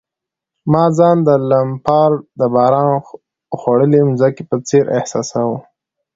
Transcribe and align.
ما 0.71 0.83
ځان 0.97 1.17
د 1.27 1.29
لمپارډ 1.49 2.17
د 2.39 2.41
باران 2.55 2.89
خوړلي 3.59 3.99
مځکې 4.09 4.43
په 4.49 4.55
څېر 4.67 4.85
احساساوه. 4.97 5.59